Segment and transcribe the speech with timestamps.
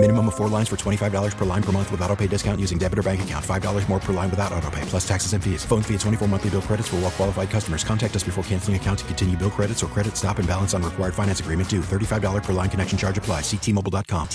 [0.00, 2.78] Minimum of four lines for $25 per line per month with auto pay discount using
[2.78, 3.44] debit or bank account.
[3.44, 5.64] $5 more per line without auto pay, plus taxes and fees.
[5.64, 7.82] Phone fee at 24 monthly bill credits for all well qualified customers.
[7.82, 10.84] Contact us before canceling account to continue bill credits or credit stop and balance on
[10.84, 11.80] required finance agreement due.
[11.80, 13.40] $35 per line connection charge apply.
[13.40, 14.28] Ctmobile.com.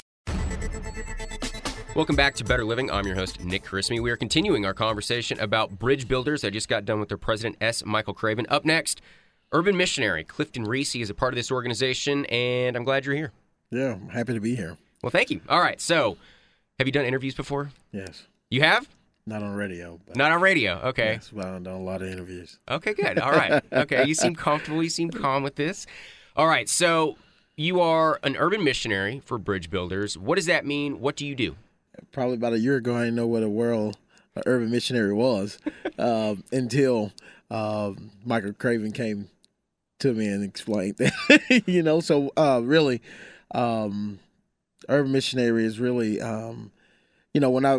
[1.95, 2.91] Welcome back to Better Living.
[2.91, 4.01] I'm your host, Nick Carissimi.
[4.01, 6.43] We are continuing our conversation about bridge builders.
[6.43, 7.85] I just got done with their president, S.
[7.85, 8.45] Michael Craven.
[8.49, 8.99] Up next,
[9.53, 13.31] urban missionary Clifton Reese is a part of this organization, and I'm glad you're here.
[13.71, 14.77] Yeah, I'm happy to be here.
[15.03, 15.41] Well, thank you.
[15.49, 16.17] All right, so
[16.79, 17.71] have you done interviews before?
[17.91, 18.23] Yes.
[18.49, 18.87] You have?
[19.25, 19.99] Not on radio.
[20.05, 20.79] But Not on radio.
[20.85, 21.13] Okay.
[21.13, 22.57] Yes, but I've done a lot of interviews.
[22.69, 23.19] Okay, good.
[23.19, 23.61] All right.
[23.73, 24.81] Okay, you seem comfortable.
[24.81, 25.85] You seem calm with this.
[26.35, 27.17] All right, so
[27.57, 30.17] you are an urban missionary for bridge builders.
[30.17, 30.99] What does that mean?
[30.99, 31.55] What do you do?
[32.11, 33.97] Probably about a year ago, I didn't know what a world
[34.35, 35.59] an urban missionary was
[35.99, 37.11] um, until
[37.51, 39.29] um, Michael Craven came
[39.99, 41.63] to me and explained that.
[41.65, 43.01] you know, so uh, really,
[43.53, 44.19] um,
[44.89, 46.71] urban missionary is really, um,
[47.33, 47.75] you know, when I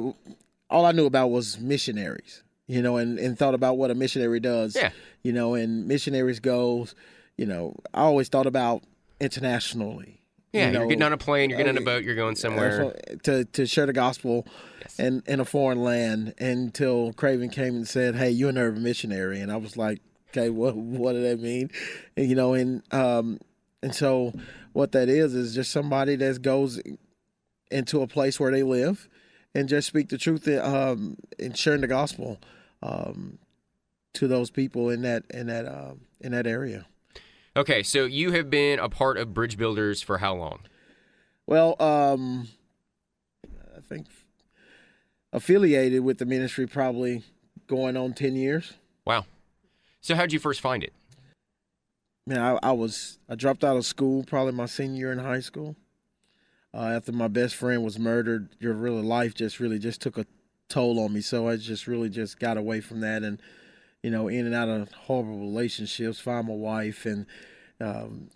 [0.70, 2.42] all I knew about was missionaries.
[2.66, 4.74] You know, and, and thought about what a missionary does.
[4.74, 4.90] Yeah.
[5.22, 6.94] You know, and missionaries goes.
[7.36, 8.82] You know, I always thought about
[9.20, 10.20] internationally.
[10.52, 12.14] Yeah, you you are getting on a plane, you're getting on a uh, boat, you're
[12.14, 12.94] going somewhere.
[13.24, 14.46] to to share the gospel
[14.80, 14.98] Yes.
[14.98, 19.40] in in a foreign land until Craven came and said, "Hey, you're an urban missionary,"
[19.40, 19.98] and I was like,
[20.30, 21.70] "Okay, what what did that mean?"
[22.16, 23.40] And, you know, and um
[23.84, 24.32] and so
[24.72, 26.80] what that is is just somebody that goes
[27.70, 29.08] into a place where they live
[29.54, 32.38] and just speak the truth um and sharing the gospel
[32.82, 33.38] um
[34.14, 36.86] to those people in that in that um in that area.
[37.56, 40.60] Okay, so you have been a part of bridge builders for how long?
[41.46, 42.48] Well, um,
[43.76, 44.06] I think
[45.32, 47.22] affiliated with the ministry probably
[47.66, 48.72] going on 10 years.
[49.04, 49.26] Wow.
[50.00, 50.92] So how'd you first find it?
[52.26, 55.40] Man, I, I was, I dropped out of school probably my senior year in high
[55.40, 55.76] school.
[56.72, 60.26] Uh, after my best friend was murdered, your really life just really just took a
[60.70, 61.20] toll on me.
[61.20, 63.40] So I just really just got away from that and,
[64.02, 67.26] you know, in and out of horrible relationships, find my wife and,
[67.78, 68.30] um,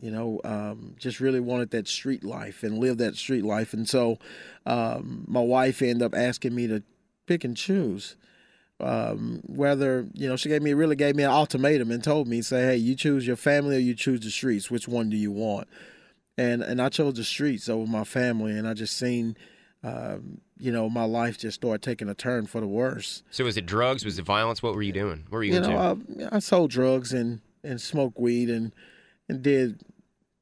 [0.00, 3.74] you know, um, just really wanted that street life and live that street life.
[3.74, 4.18] And so
[4.64, 6.82] um, my wife ended up asking me to
[7.26, 8.16] pick and choose.
[8.82, 12.42] Um, whether, you know, she gave me, really gave me an ultimatum and told me,
[12.42, 14.72] say, hey, you choose your family or you choose the streets.
[14.72, 15.68] Which one do you want?
[16.36, 18.50] And, and I chose the streets over my family.
[18.58, 19.36] And I just seen,
[19.84, 23.22] um, you know, my life just start taking a turn for the worse.
[23.30, 24.04] So was it drugs?
[24.04, 24.64] Was it violence?
[24.64, 25.26] What were you doing?
[25.28, 25.70] What were you, You into?
[25.70, 28.72] know, I, I sold drugs and, and smoked weed and,
[29.28, 29.80] and did,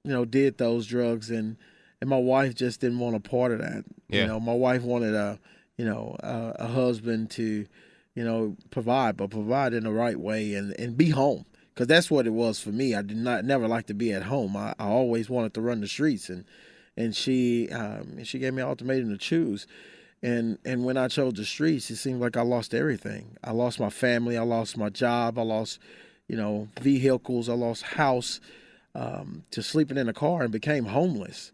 [0.04, 1.58] you know, did those drugs and,
[2.00, 3.84] and my wife just didn't want a part of that.
[4.08, 4.22] Yeah.
[4.22, 5.38] You know, my wife wanted a,
[5.76, 7.66] you know, a, a husband to,
[8.14, 11.44] you know, provide, but provide in the right way and, and be home.
[11.74, 12.94] Cause that's what it was for me.
[12.94, 14.56] I did not never like to be at home.
[14.56, 16.44] I, I always wanted to run the streets and,
[16.96, 19.66] and she, um, she gave me an ultimatum to choose.
[20.22, 23.36] And, and when I chose the streets, it seemed like I lost everything.
[23.42, 24.36] I lost my family.
[24.36, 25.38] I lost my job.
[25.38, 25.78] I lost,
[26.28, 27.48] you know, vehicles.
[27.48, 28.40] I lost house,
[28.94, 31.52] um, to sleeping in a car and became homeless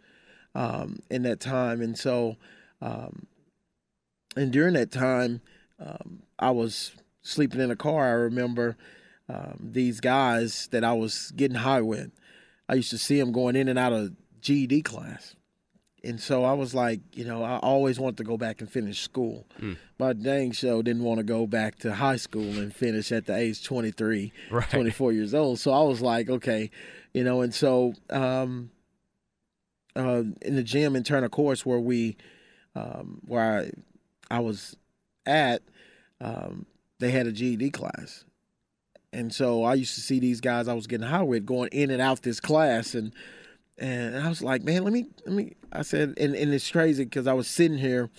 [0.54, 1.80] um, in that time.
[1.80, 2.36] And so,
[2.80, 3.26] um,
[4.34, 5.40] and during that time,
[5.78, 6.92] um, I was
[7.22, 8.06] sleeping in a car.
[8.06, 8.76] I remember
[9.28, 12.10] um, these guys that I was getting high with.
[12.68, 15.34] I used to see them going in and out of GED class.
[16.04, 19.00] And so I was like, you know, I always wanted to go back and finish
[19.00, 19.44] school.
[19.60, 19.76] Mm.
[19.98, 23.34] But dang show didn't want to go back to high school and finish at the
[23.34, 24.70] age 23, Right.
[24.70, 25.58] 24 years old.
[25.58, 26.70] So I was like, okay,
[27.12, 28.70] you know, and so um,
[29.96, 32.16] uh, in the gym in Turner Courts where we,
[32.76, 33.72] um, where
[34.30, 34.76] I, I was
[35.24, 35.62] at,
[36.20, 36.66] um,
[36.98, 38.24] they had a GED class.
[39.12, 41.90] And so I used to see these guys I was getting high with going in
[41.90, 43.14] and out this class and
[43.78, 47.04] and I was like, man, let me let me I said and, and it's crazy
[47.04, 48.10] because I was sitting here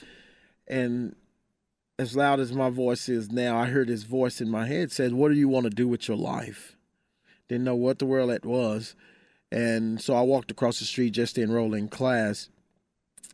[0.68, 1.16] and
[2.00, 5.14] as loud as my voice is now, I heard this voice in my head said,
[5.14, 6.76] What do you want to do with your life?
[7.48, 8.96] Didn't know what the world that was.
[9.52, 12.50] And so I walked across the street just to enroll in class.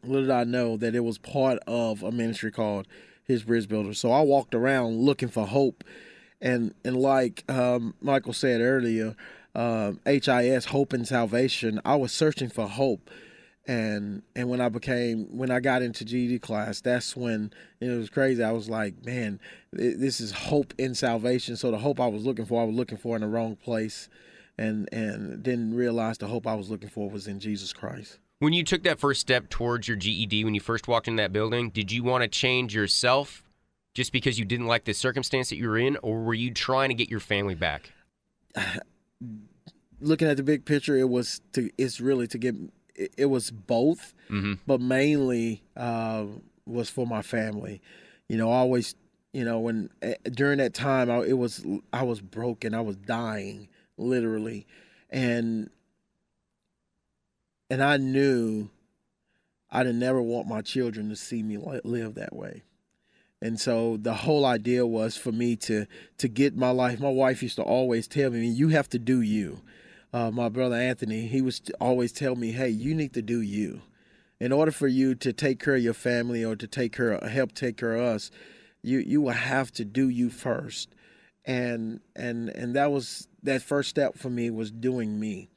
[0.03, 2.88] Little did I know that it was part of a ministry called
[3.25, 3.93] His Bridge Builder.
[3.93, 5.83] So I walked around looking for hope.
[6.41, 9.15] And and like um, Michael said earlier,
[9.55, 13.09] um, HIS, Hope and Salvation, I was searching for hope.
[13.65, 18.09] And and when I became when I got into GED class, that's when it was
[18.09, 18.43] crazy.
[18.43, 19.39] I was like, man,
[19.75, 21.55] th- this is hope in salvation.
[21.55, 24.09] So the hope I was looking for, I was looking for in the wrong place,
[24.57, 28.19] and and didn't realize the hope I was looking for was in Jesus Christ.
[28.43, 31.31] When you took that first step towards your GED, when you first walked in that
[31.31, 33.41] building, did you want to change yourself
[33.93, 36.89] just because you didn't like the circumstance that you were in, or were you trying
[36.89, 37.93] to get your family back?
[40.01, 41.69] Looking at the big picture, it was to.
[41.77, 42.55] It's really to get.
[42.95, 44.55] It, it was both, Mm-hmm.
[44.67, 46.25] but mainly uh,
[46.65, 47.81] was for my family.
[48.27, 48.95] You know, I always,
[49.31, 52.73] you know, when eh, during that time, I, it was I was broken.
[52.73, 54.67] I was dying, literally,
[55.09, 55.69] and
[57.73, 58.69] and I knew
[59.71, 62.61] I didn't never want my children to see me live that way.
[63.41, 65.87] And so the whole idea was for me to
[66.19, 66.99] to get my life.
[66.99, 69.61] My wife used to always tell me, "You have to do you."
[70.13, 73.81] Uh, my brother Anthony, he was always tell me, "Hey, you need to do you.
[74.39, 77.53] In order for you to take care of your family or to take care, help
[77.53, 78.29] take care of us,
[78.83, 80.93] you you will have to do you first."
[81.43, 85.49] And and and that was that first step for me was doing me,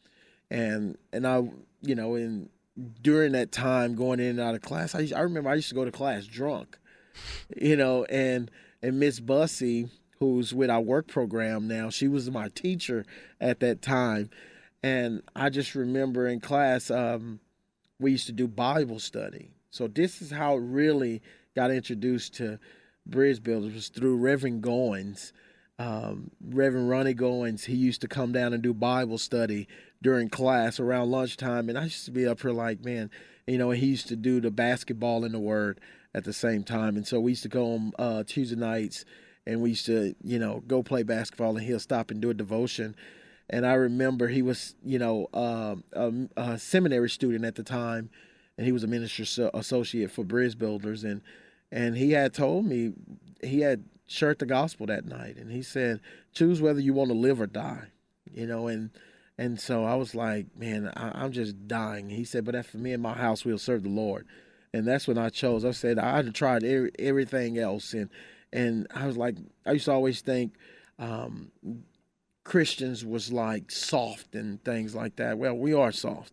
[0.50, 1.50] and and I
[1.86, 2.48] you know in
[3.00, 5.74] during that time going in and out of class, I I remember I used to
[5.74, 6.78] go to class drunk
[7.56, 8.50] you know, and
[8.82, 9.88] and Miss Bussy,
[10.18, 13.04] who's with our work program now, she was my teacher
[13.40, 14.30] at that time,
[14.82, 17.40] and I just remember in class, um,
[17.98, 19.50] we used to do Bible study.
[19.70, 21.22] So this is how it really
[21.54, 22.58] got introduced to
[23.06, 25.32] Bridge Builders was through Reverend Goins.
[25.78, 29.68] Um, Reverend Ronnie Goins, he used to come down and do Bible study
[30.06, 33.10] during class around lunchtime, and I used to be up here like, man,
[33.44, 35.80] you know, he used to do the basketball in the Word
[36.14, 39.04] at the same time, and so we used to go on uh, Tuesday nights,
[39.48, 42.34] and we used to, you know, go play basketball, and he'll stop and do a
[42.34, 42.94] devotion.
[43.50, 48.08] And I remember he was, you know, uh, a, a seminary student at the time,
[48.56, 51.20] and he was a minister so- associate for Bridge Builders, and
[51.72, 52.92] and he had told me
[53.42, 55.98] he had shared the gospel that night, and he said,
[56.32, 57.88] "Choose whether you want to live or die,"
[58.32, 58.90] you know, and
[59.38, 62.78] and so I was like, "Man, I, I'm just dying." He said, "But as for
[62.78, 64.26] me and my house, we'll serve the Lord,"
[64.72, 65.64] and that's when I chose.
[65.64, 68.10] I said I had tried every, everything else, and
[68.52, 70.54] and I was like, I used to always think.
[70.98, 71.52] Um,
[72.42, 75.36] Christians was like soft and things like that.
[75.36, 76.32] Well, we are soft,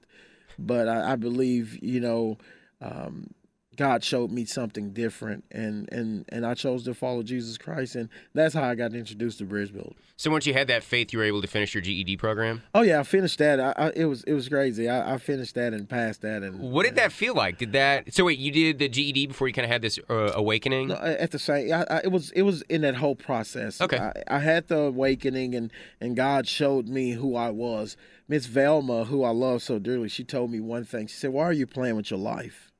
[0.60, 2.38] but I, I believe you know
[2.82, 3.32] um,
[3.76, 8.10] God showed me something different, and and and I chose to follow Jesus Christ, and
[8.34, 9.74] that's how I got introduced to Bridge.
[10.16, 12.62] So once you had that faith, you were able to finish your GED program.
[12.76, 13.60] Oh yeah, I finished that.
[13.60, 14.88] I, I, it was it was crazy.
[14.88, 17.58] I, I finished that and passed that, and What did that feel like?
[17.58, 18.14] Did that?
[18.14, 20.90] So wait, you did the GED before you kind of had this uh, awakening?
[20.90, 23.82] No, at the same, I, it was it was in that whole process.
[23.82, 23.98] Okay.
[23.98, 27.98] I, I had the awakening, and and God showed me who I was.
[28.28, 31.08] Miss Velma, who I love so dearly, she told me one thing.
[31.08, 32.73] She said, "Why are you playing with your life?"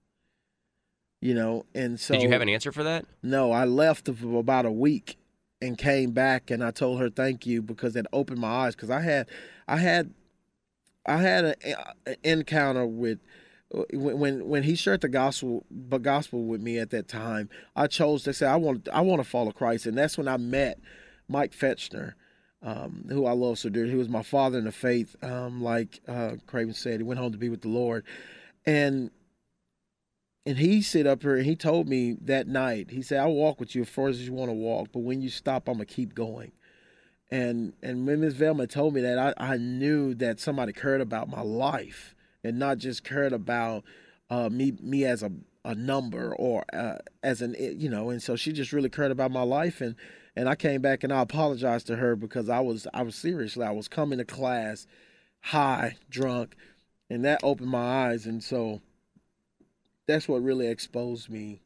[1.24, 3.06] You know, and so did you have an answer for that?
[3.24, 5.16] No, I left for about a week
[5.62, 8.76] and came back, and I told her thank you because it opened my eyes.
[8.76, 9.30] Because I had,
[9.66, 10.14] I had,
[11.06, 13.20] I had a- an encounter with
[13.94, 17.50] when when he shared the gospel, but gospel with me at that time.
[17.74, 20.36] I chose to say I want I want to follow Christ, and that's when I
[20.36, 20.78] met
[21.30, 22.16] Mike Fechner.
[22.62, 23.92] Um, who I love so dearly.
[23.92, 25.16] He was my father in the faith.
[25.22, 28.04] Um, like uh, Craven said, he went home to be with the Lord,
[28.66, 29.10] and
[30.46, 33.60] and he sit up here and he told me that night, he said, I'll walk
[33.60, 35.86] with you as far as you want to walk, but when you stop, I'm gonna
[35.86, 36.52] keep going.
[37.32, 38.36] And and when Ms.
[38.36, 42.14] Velma told me that, I, I knew that somebody cared about my life
[42.44, 43.84] and not just cared about
[44.30, 45.32] uh, me me as a,
[45.64, 49.32] a number or uh, as an you know, and so she just really cared about
[49.32, 49.96] my life and
[50.36, 53.66] and I came back and I apologized to her because I was I was seriously
[53.66, 54.88] I was coming to class
[55.40, 56.56] high, drunk,
[57.10, 58.82] and that opened my eyes and so
[60.08, 61.62] that's what really exposed me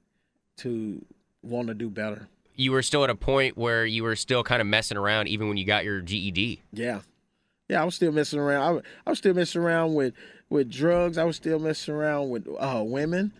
[0.57, 1.03] to
[1.41, 2.27] want to do better.
[2.55, 5.47] You were still at a point where you were still kind of messing around, even
[5.47, 6.63] when you got your GED.
[6.73, 7.01] Yeah,
[7.69, 8.61] yeah, I was still messing around.
[8.77, 10.13] I, I was still messing around with
[10.49, 11.17] with drugs.
[11.17, 13.33] I was still messing around with uh, women.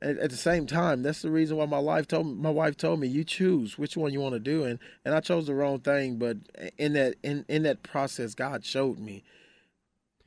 [0.00, 3.00] At, at the same time, that's the reason why my life told my wife told
[3.00, 5.80] me you choose which one you want to do, and and I chose the wrong
[5.80, 6.18] thing.
[6.18, 6.36] But
[6.78, 9.24] in that in in that process, God showed me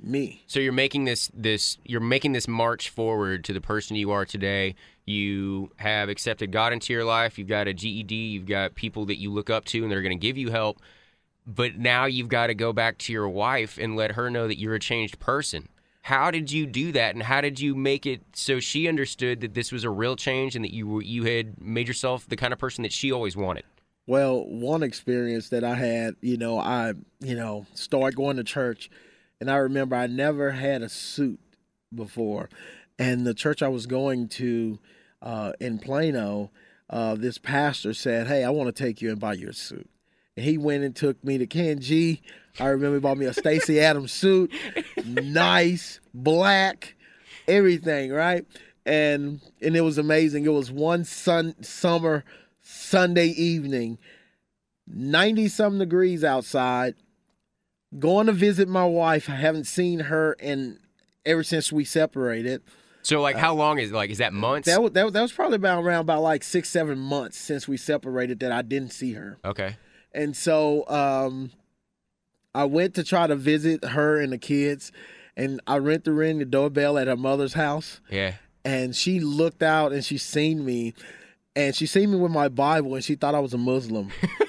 [0.01, 0.43] me.
[0.47, 4.25] So you're making this this you're making this march forward to the person you are
[4.25, 4.75] today.
[5.05, 7.37] You have accepted God into your life.
[7.37, 8.15] You've got a GED.
[8.15, 10.81] You've got people that you look up to, and they're going to give you help.
[11.47, 14.57] But now you've got to go back to your wife and let her know that
[14.57, 15.69] you're a changed person.
[16.01, 19.55] How did you do that, and how did you make it so she understood that
[19.55, 22.53] this was a real change and that you were, you had made yourself the kind
[22.53, 23.63] of person that she always wanted?
[24.05, 28.91] Well, one experience that I had, you know, I, you know, started going to church,
[29.45, 31.39] and I remember I never had a suit
[31.93, 32.49] before,
[32.97, 34.79] and the church I was going to
[35.21, 36.49] uh, in Plano,
[36.89, 39.87] uh, this pastor said, "Hey, I want to take you and buy you a suit."
[40.35, 41.79] And he went and took me to Ken
[42.59, 44.51] I remember he bought me a Stacy Adams suit,
[45.05, 46.95] nice black,
[47.47, 48.47] everything, right?
[48.83, 50.45] And and it was amazing.
[50.45, 52.25] It was one sun summer
[52.63, 53.99] Sunday evening,
[54.87, 56.95] ninety some degrees outside.
[57.97, 59.29] Going to visit my wife.
[59.29, 60.79] I haven't seen her in
[61.25, 62.61] ever since we separated.
[63.03, 64.09] So, like, how long is like?
[64.09, 64.65] Is that months?
[64.67, 67.67] That was, that was that was probably about around about like six seven months since
[67.67, 69.37] we separated that I didn't see her.
[69.45, 69.77] okay.
[70.13, 71.51] And so um,
[72.53, 74.91] I went to try to visit her and the kids,
[75.37, 78.35] and I went to ring the doorbell at her mother's house, Yeah.
[78.63, 80.93] and she looked out and she seen me,
[81.55, 84.09] and she seen me with my Bible, and she thought I was a Muslim.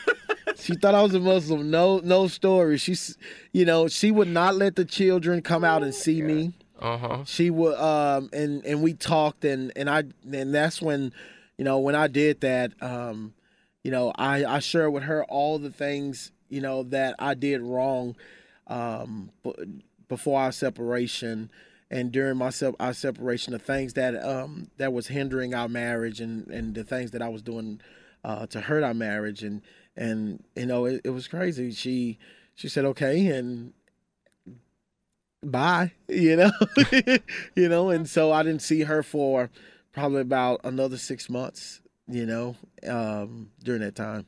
[0.59, 1.71] she thought I was a Muslim.
[1.71, 2.79] No, no story.
[2.79, 3.17] She's,
[3.53, 7.25] you know, she would not let the children come out and see me Uh huh.
[7.25, 11.11] she would um and and we talked and and i and that's when
[11.57, 13.33] you know when i did that um
[13.83, 17.63] you know i i shared with her all the things you know that i did
[17.63, 18.15] wrong
[18.67, 19.31] um
[20.09, 21.51] before our separation
[21.91, 26.21] and during my se- our separation the things that um that was hindering our marriage
[26.21, 27.81] and and the things that i was doing
[28.25, 29.63] uh to hurt our marriage and
[29.97, 32.19] and you know it, it was crazy she
[32.55, 33.73] she said okay and
[35.43, 36.51] bye you know
[37.55, 39.51] you know and so i didn't see her for
[39.93, 44.27] probably about another six months you know um during that time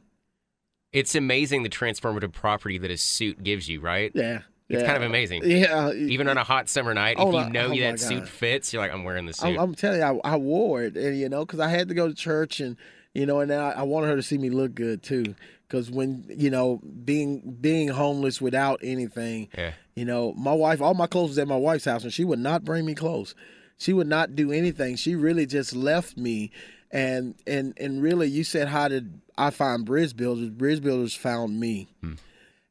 [0.92, 4.10] It's amazing the transformative property that a suit gives you, right?
[4.14, 4.86] yeah It's yeah.
[4.86, 5.42] kind of amazing.
[5.44, 8.72] yeah Even on a hot summer night, Oh, if you know oh that suit fits,
[8.72, 9.46] you're like, I'm wearing the suit.
[9.48, 11.94] I'm, I'm telling you I, I wore it and you know because i had to
[11.94, 12.76] go to church and
[13.14, 15.34] you know and I, I wanted her to see me look good too
[15.68, 19.72] because when you know being being homeless without anything yeah.
[19.98, 22.38] You know, my wife, all my clothes was at my wife's house, and she would
[22.38, 23.34] not bring me clothes.
[23.78, 24.94] She would not do anything.
[24.94, 26.52] She really just left me.
[26.92, 30.50] And and and really, you said how did I find Bridge Builders?
[30.50, 31.88] Bridge Builders found me.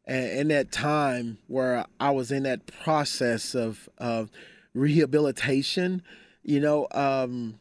[0.06, 4.32] And in that time where I was in that process of of
[4.74, 6.04] rehabilitation,
[6.44, 7.60] you know, um,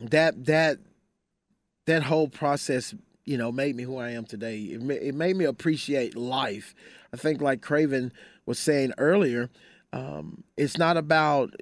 [0.00, 0.80] that that
[1.86, 2.94] that whole process,
[3.26, 4.58] you know, made me who I am today.
[4.58, 6.74] It, it made me appreciate life.
[7.12, 8.12] I think, like Craven
[8.46, 9.50] was saying earlier,
[9.92, 11.54] um, it's not about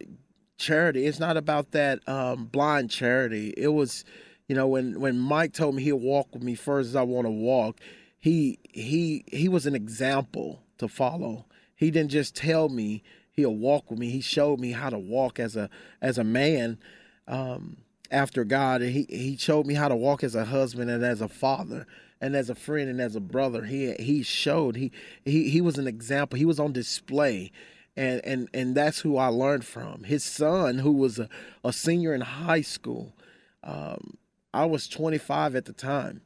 [0.58, 1.06] charity.
[1.06, 3.54] It's not about that um, blind charity.
[3.56, 4.04] It was,
[4.46, 7.26] you know, when when Mike told me he'll walk with me first as I want
[7.26, 7.80] to walk,
[8.18, 11.46] he he he was an example to follow.
[11.74, 13.02] He didn't just tell me
[13.32, 14.10] he'll walk with me.
[14.10, 15.70] He showed me how to walk as a
[16.02, 16.78] as a man
[17.26, 17.78] um,
[18.14, 21.20] after God, and he he showed me how to walk as a husband and as
[21.20, 21.86] a father
[22.20, 23.64] and as a friend and as a brother.
[23.64, 24.92] He he showed he
[25.24, 26.38] he he was an example.
[26.38, 27.50] He was on display.
[27.96, 30.02] And, and and that's who I learned from.
[30.02, 31.28] His son, who was a,
[31.62, 33.14] a senior in high school,
[33.62, 34.16] um,
[34.52, 36.22] I was 25 at the time.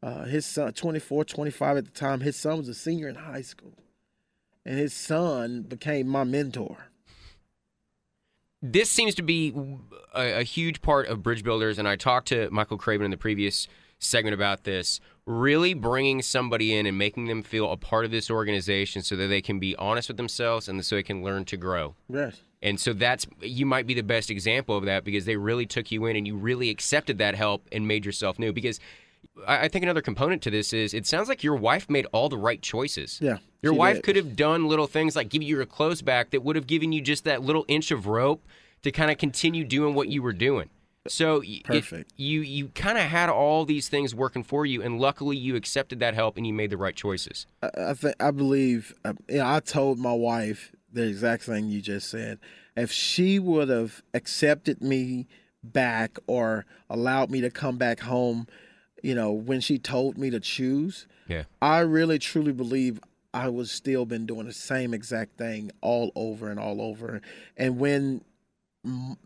[0.00, 3.42] Uh, his son, 24, 25 at the time, his son was a senior in high
[3.42, 3.74] school.
[4.64, 6.88] And his son became my mentor.
[8.62, 9.54] This seems to be
[10.14, 13.16] a, a huge part of bridge builders and i talked to michael craven in the
[13.16, 13.68] previous
[14.00, 18.30] segment about this really bringing somebody in and making them feel a part of this
[18.30, 21.56] organization so that they can be honest with themselves and so they can learn to
[21.56, 22.40] grow Yes.
[22.62, 25.90] and so that's you might be the best example of that because they really took
[25.92, 28.80] you in and you really accepted that help and made yourself new because
[29.46, 32.36] I think another component to this is it sounds like your wife made all the
[32.38, 33.18] right choices.
[33.22, 34.04] Yeah, Your wife did.
[34.04, 36.92] could have done little things like give you your clothes back that would have given
[36.92, 38.44] you just that little inch of rope
[38.82, 40.70] to kind of continue doing what you were doing.
[41.06, 42.12] So y- it- Perfect.
[42.16, 46.00] you you kind of had all these things working for you, and luckily you accepted
[46.00, 47.46] that help and you made the right choices.
[47.62, 48.94] I, I think I believe.
[49.04, 52.38] Uh, you know, I told my wife the exact thing you just said.
[52.76, 55.26] If she would have accepted me
[55.64, 58.46] back or allowed me to come back home,
[59.02, 61.44] you know, when she told me to choose, Yeah.
[61.60, 63.00] I really truly believe
[63.34, 67.20] I was still been doing the same exact thing all over and all over.
[67.56, 68.22] And when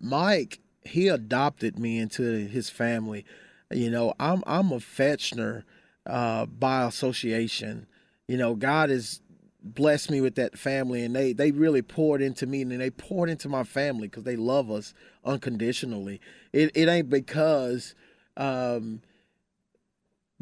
[0.01, 3.25] Mike he adopted me into his family,
[3.71, 5.63] you know, I'm I'm a Fechner
[6.07, 7.87] uh, by association.
[8.27, 9.21] You know, God has
[9.63, 13.31] blessed me with that family, and they they really poured into me, and they poured
[13.31, 14.93] into my family because they love us
[15.25, 16.21] unconditionally.
[16.53, 17.95] It it ain't because.
[18.37, 19.03] Um,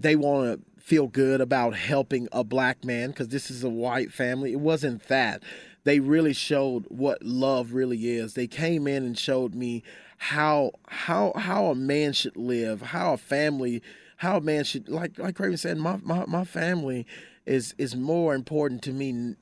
[0.01, 4.13] they want to feel good about helping a black man because this is a white
[4.13, 4.53] family.
[4.53, 5.43] It wasn't that.
[5.85, 8.35] They really showed what love really is.
[8.35, 9.83] They came in and showed me
[10.19, 13.83] how how how a man should live, how a family,
[14.17, 15.79] how a man should like like Craven said.
[15.79, 17.07] My my my family
[17.47, 19.37] is is more important to me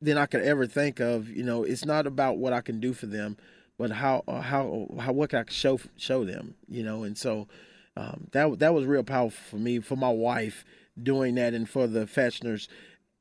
[0.00, 1.28] than I could ever think of.
[1.28, 3.36] You know, it's not about what I can do for them,
[3.78, 6.54] but how how how what can I show show them.
[6.68, 7.48] You know, and so
[7.96, 10.64] um, that that was real powerful for me, for my wife
[11.00, 12.68] doing that, and for the Fechners,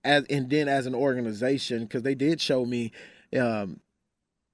[0.04, 2.92] as and then as an organization because they did show me
[3.40, 3.80] um,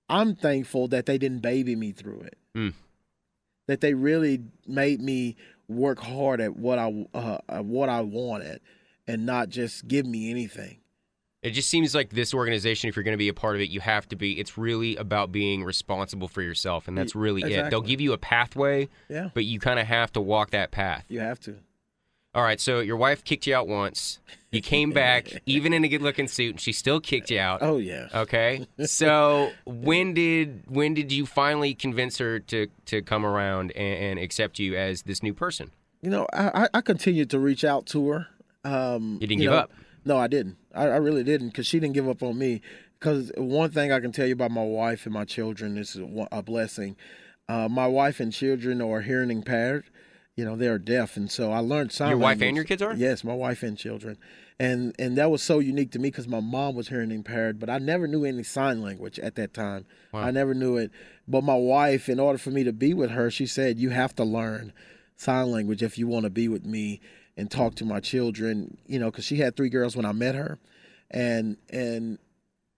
[0.09, 2.37] I'm thankful that they didn't baby me through it.
[2.55, 2.73] Mm.
[3.67, 5.35] That they really made me
[5.67, 8.61] work hard at what I uh, at what I wanted,
[9.07, 10.78] and not just give me anything.
[11.41, 13.69] It just seems like this organization, if you're going to be a part of it,
[13.69, 14.39] you have to be.
[14.39, 17.69] It's really about being responsible for yourself, and that's really it.
[17.69, 21.05] They'll give you a pathway, Yeah, but you kind of have to walk that path.
[21.07, 21.55] you have to.
[22.35, 24.19] All right, so your wife kicked you out once.
[24.51, 27.59] You came back, even in a good-looking suit, and she still kicked you out.
[27.63, 28.07] Oh yeah.
[28.13, 28.67] Okay.
[28.85, 34.19] So when did when did you finally convince her to to come around and, and
[34.19, 35.71] accept you as this new person?
[36.01, 38.27] You know, I, I- continued to reach out to her.
[38.63, 39.71] Um, You didn't give know, up?
[40.05, 40.57] No, I didn't.
[40.73, 42.61] I, I really didn't because she didn't give up on me.
[42.99, 46.01] Because one thing I can tell you about my wife and my children this is
[46.01, 46.95] a a blessing.
[47.47, 49.85] Uh, my wife and children are hearing impaired.
[50.35, 52.47] You know, they're deaf, and so I learned sign Your wife language.
[52.47, 52.93] and your kids are?
[52.93, 54.17] Yes, my wife and children,
[54.57, 57.69] and and that was so unique to me because my mom was hearing impaired, but
[57.69, 59.85] I never knew any sign language at that time.
[60.13, 60.91] I never knew it.
[61.27, 64.15] But my wife, in order for me to be with her, she said, "You have
[64.15, 64.71] to learn
[65.17, 67.01] sign language if you want to be with me
[67.39, 70.35] and talk to my children." You know, because she had three girls when I met
[70.35, 70.59] her,
[71.09, 72.19] and and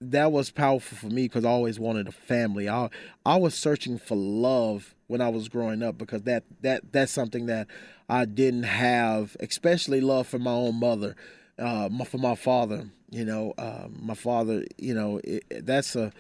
[0.02, 2.68] that was powerful for me because I always wanted a family.
[2.68, 2.90] I
[3.26, 7.46] I was searching for love when I was growing up because that that that's something
[7.46, 7.68] that
[8.10, 11.16] I didn't have, especially love for my own mother,
[11.60, 12.90] uh, for my father.
[13.10, 14.66] You know, uh, my father.
[14.78, 16.12] You know, it, that's a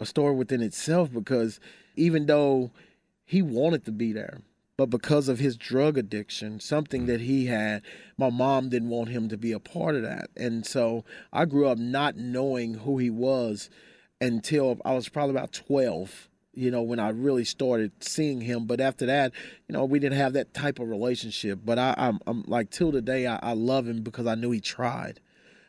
[0.00, 1.60] a story within itself because
[1.96, 2.72] even though
[3.24, 4.38] he wanted to be there,
[4.76, 7.82] but because of his drug addiction, something that he had,
[8.18, 10.30] my mom didn't want him to be a part of that.
[10.36, 13.70] And so I grew up not knowing who he was
[14.20, 18.66] until I was probably about 12, you know, when I really started seeing him.
[18.66, 19.32] But after that,
[19.68, 21.60] you know, we didn't have that type of relationship.
[21.64, 24.60] But I, I'm, I'm like, till today, I, I love him because I knew he
[24.60, 25.20] tried.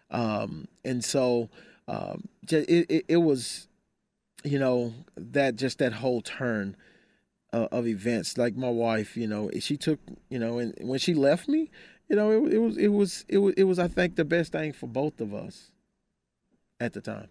[0.10, 1.50] Um, and so
[1.88, 3.68] um, it, it, it was,
[4.44, 6.76] you know, that just that whole turn
[7.56, 8.38] uh, of events.
[8.38, 11.72] Like my wife, you know, she took, you know, and when she left me,
[12.10, 14.52] you know, it, it was, it was, it was, it was, I think, the best
[14.52, 15.72] thing for both of us
[16.80, 17.30] at the time.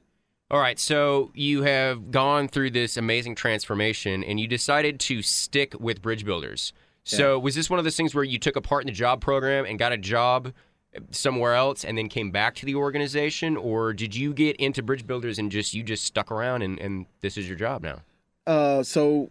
[0.50, 5.74] All right, so you have gone through this amazing transformation and you decided to stick
[5.78, 6.72] with Bridge Builders.
[7.06, 9.20] So, was this one of those things where you took a part in the job
[9.20, 10.54] program and got a job
[11.10, 15.06] somewhere else and then came back to the organization or did you get into Bridge
[15.06, 18.00] Builders and just you just stuck around and, and this is your job now?
[18.46, 19.28] Uh, so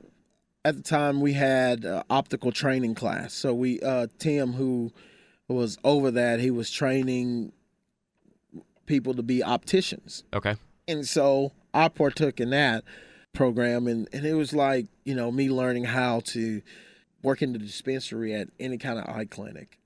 [0.65, 3.34] at the time we had uh, optical training class.
[3.34, 4.91] So we uh, Tim, who
[5.47, 7.52] was over that, he was training
[8.86, 10.56] people to be opticians, Okay.
[10.88, 12.84] and so I partook in that
[13.34, 16.62] program, and and it was like you know me learning how to
[17.21, 19.80] work in the dispensary at any kind of eye clinic.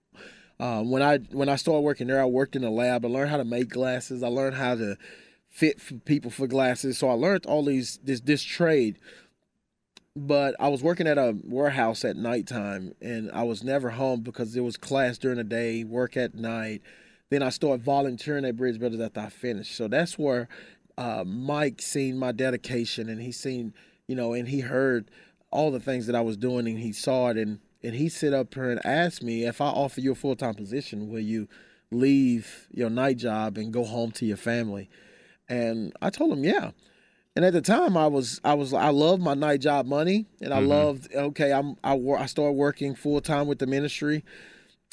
[0.59, 3.05] Uh, when I when I started working there, I worked in a lab.
[3.05, 4.23] I learned how to make glasses.
[4.23, 4.97] I learned how to
[5.49, 6.97] fit for people for glasses.
[6.97, 8.97] So I learned all these this this trade.
[10.17, 14.53] But I was working at a warehouse at nighttime, and I was never home because
[14.53, 16.81] there was class during the day, work at night.
[17.29, 19.75] Then I started volunteering at Bridge Builders after I finished.
[19.77, 20.47] So that's where
[20.97, 23.75] uh, Mike seen my dedication, and he seen,
[24.07, 25.11] you know, and he heard
[25.51, 28.33] all the things that I was doing, and he saw it, and and he sit
[28.33, 31.47] up here and asked me if I offer you a full time position, will you
[31.91, 34.89] leave your night job and go home to your family?
[35.47, 36.71] And I told him, yeah.
[37.37, 40.51] And at the time, I was I was I loved my night job money, and
[40.51, 40.69] I mm-hmm.
[40.69, 41.53] loved okay.
[41.53, 44.25] I'm I wor- I started working full time with the ministry,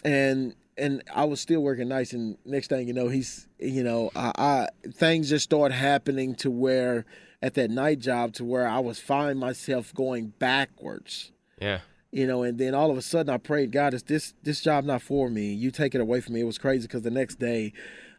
[0.05, 2.13] and and I was still working nights.
[2.13, 6.51] And next thing you know, he's you know I, I things just started happening to
[6.51, 7.07] where
[7.41, 11.81] at that night job to where I was finding myself going backwards Yeah.
[12.13, 14.85] you know and then all of a sudden i prayed god is this this job
[14.85, 17.39] not for me you take it away from me it was crazy because the next
[17.39, 17.73] day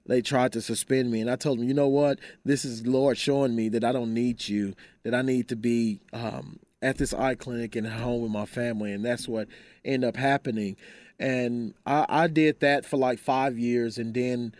[0.05, 1.21] they tried to suspend me.
[1.21, 2.19] And i told them you know what?
[2.43, 5.99] This is lord showing me that i don't need you that i need to be
[6.13, 8.91] um, at this eye clinic and home with my family.
[8.91, 9.47] And that's what
[9.83, 10.75] ended up happening.
[11.19, 14.53] And I, I did that for like five years and then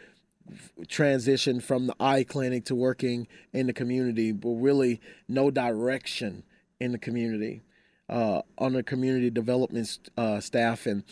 [0.83, 6.43] transitioned from the eye clinic to working in the community but really no direction
[6.79, 7.63] in the community
[8.09, 10.85] uh, on the community development uh, staff.
[10.85, 11.03] And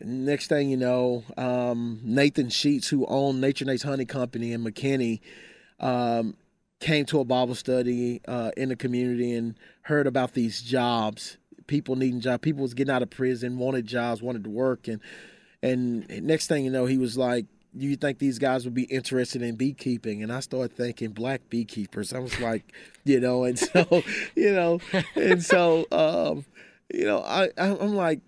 [0.00, 5.20] next thing you know, um, Nathan Sheets, who owned Nature Nate's Honey Company in McKinney,
[5.80, 6.36] um,
[6.80, 11.38] came to a Bible study uh, in the community and heard about these jobs.
[11.66, 12.40] People needing jobs.
[12.42, 15.00] People was getting out of prison, wanted jobs, wanted to work, and
[15.62, 18.82] and next thing you know, he was like, "Do you think these guys would be
[18.82, 22.12] interested in beekeeping?" And I started thinking black beekeepers.
[22.12, 22.70] I was like,
[23.04, 23.86] you know, and so
[24.34, 24.80] you know,
[25.14, 26.44] and so um,
[26.92, 28.20] you know, I I'm like,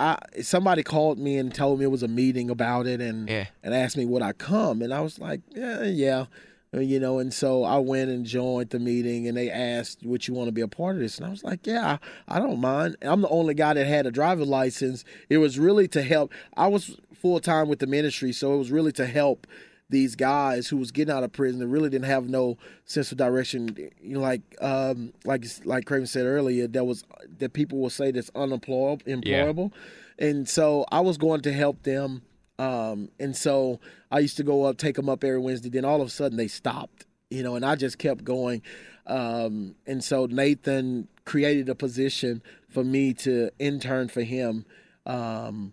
[0.00, 3.46] I somebody called me and told me it was a meeting about it, and Yeah.
[3.62, 6.26] and asked me would I come, and I was like, yeah, yeah.
[6.72, 10.34] You know, and so I went and joined the meeting, and they asked, "Would you
[10.34, 12.60] want to be a part of this?" And I was like, "Yeah, I, I don't
[12.60, 15.04] mind." I'm the only guy that had a driver's license.
[15.28, 16.32] It was really to help.
[16.56, 19.48] I was full time with the ministry, so it was really to help
[19.90, 23.18] these guys who was getting out of prison and really didn't have no sense of
[23.18, 23.76] direction.
[24.00, 27.04] You know, like um, like like Craven said earlier, that was
[27.38, 29.72] that people will say that's unemployable, employable,
[30.18, 30.28] yeah.
[30.28, 32.22] and so I was going to help them.
[32.58, 35.70] Um, and so I used to go up, take them up every Wednesday.
[35.70, 38.62] Then all of a sudden they stopped, you know, and I just kept going.
[39.06, 44.66] Um, and so Nathan created a position for me to intern for him
[45.06, 45.72] um,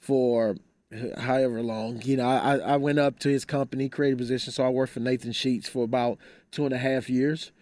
[0.00, 0.56] for
[1.18, 2.00] however long.
[2.02, 4.52] You know, I, I went up to his company, created position.
[4.52, 6.18] So I worked for Nathan Sheets for about
[6.50, 7.52] two and a half years.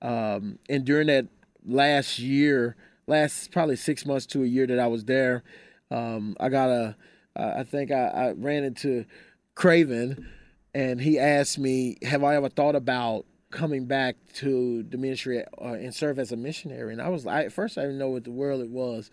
[0.00, 1.26] Um, and during that
[1.64, 5.42] last year, last probably six months to a year that I was there,
[5.90, 6.96] um, I got a,
[7.36, 9.06] I think I, I ran into
[9.54, 10.28] Craven
[10.74, 15.72] and he asked me, Have I ever thought about coming back to the ministry uh,
[15.72, 16.92] and serve as a missionary?
[16.92, 19.10] And I was, like, at first, I didn't know what the world it was.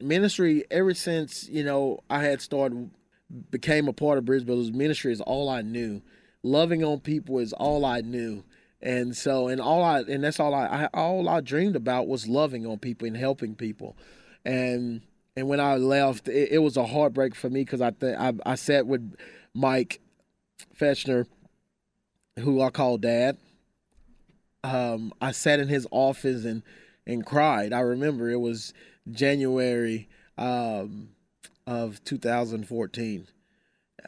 [0.00, 2.90] Ministry, ever since, you know, I had started
[3.50, 6.02] became a part of Bridge Builders ministry is all I knew.
[6.42, 8.44] Loving on people is all I knew.
[8.80, 12.26] And so, and all I, and that's all I, I all I dreamed about was
[12.26, 13.96] loving on people and helping people.
[14.44, 15.02] And,
[15.36, 18.32] and when I left, it, it was a heartbreak for me because I, th- I,
[18.44, 19.14] I sat with
[19.54, 20.00] Mike
[20.78, 21.26] Fechner,
[22.40, 23.38] who I call dad.
[24.64, 26.62] Um, I sat in his office and,
[27.06, 27.72] and cried.
[27.72, 28.74] I remember it was
[29.10, 31.10] January, um,
[31.66, 33.26] of 2014.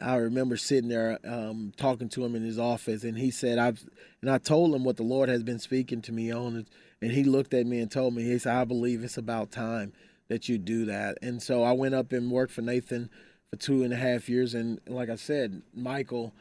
[0.01, 3.83] I remember sitting there um, talking to him in his office, and he said, "I've,"
[4.21, 6.65] and I told him what the Lord has been speaking to me on,
[7.01, 9.93] and he looked at me and told me, he said, "I believe it's about time
[10.27, 13.09] that you do that." And so I went up and worked for Nathan
[13.49, 16.33] for two and a half years, and like I said, Michael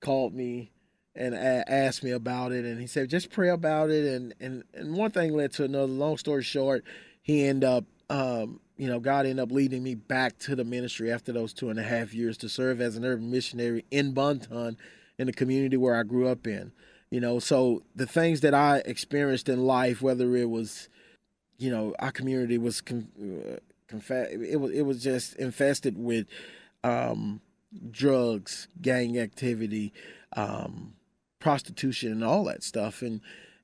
[0.00, 0.70] called me
[1.14, 4.94] and asked me about it, and he said, "Just pray about it." And and and
[4.94, 5.92] one thing led to another.
[5.92, 6.84] Long story short,
[7.20, 11.12] he ended up um, you know, God ended up leading me back to the ministry
[11.12, 14.76] after those two and a half years to serve as an urban missionary in Bonton
[15.18, 16.72] in the community where I grew up in.
[17.10, 20.88] You know, so the things that I experienced in life, whether it was,
[21.58, 23.60] you know, our community was con-
[23.92, 26.26] uh, it was it was just infested with
[26.82, 27.40] um,
[27.90, 29.92] drugs, gang activity,
[30.36, 30.94] um,
[31.38, 33.20] prostitution, and all that stuff, and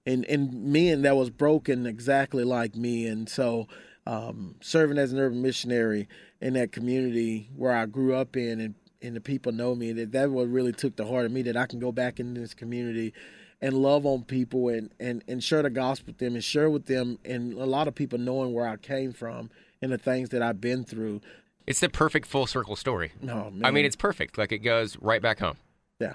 [0.06, 3.66] and and men that was broken exactly like me, and so
[4.06, 6.08] um, serving as an urban missionary
[6.40, 10.12] in that community where I grew up in and, and the people know me, that
[10.12, 12.54] that what really took the heart of me that I can go back into this
[12.54, 13.12] community
[13.60, 16.86] and love on people and, and, and share the gospel with them and share with
[16.86, 19.50] them and a lot of people knowing where I came from
[19.82, 21.20] and the things that I've been through.
[21.66, 23.12] It's the perfect full circle story.
[23.20, 24.38] No, Oh, I mean, it's perfect.
[24.38, 25.56] Like it goes right back home.
[25.98, 26.14] Yeah.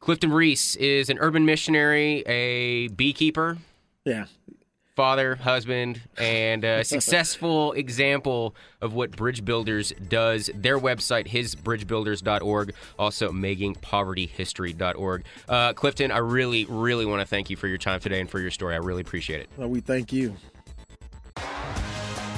[0.00, 3.58] Clifton Reese is an urban missionary, a beekeeper.
[4.04, 4.26] Yeah
[4.94, 10.50] father, husband, and a successful example of what Bridge Builders does.
[10.54, 15.24] Their website, hisbridgebuilders.org, also makingpovertyhistory.org.
[15.48, 18.40] Uh, Clifton, I really, really want to thank you for your time today and for
[18.40, 18.74] your story.
[18.74, 19.48] I really appreciate it.
[19.56, 20.34] Well, we thank you.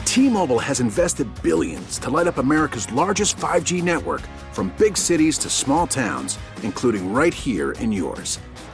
[0.05, 5.51] T-Mobile has invested billions to light up America's largest 5G network from big cities to
[5.51, 8.39] small towns, including right here in yours.